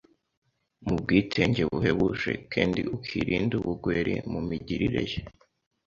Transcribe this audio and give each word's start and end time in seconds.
mu 0.85 0.95
bwitenge 1.01 1.61
buhebuje 1.71 2.31
kendi 2.53 2.79
ekirinde 2.95 3.53
ubugweri 3.61 4.13
mu 4.31 4.39
migirire 4.49 5.01
ye 5.11 5.19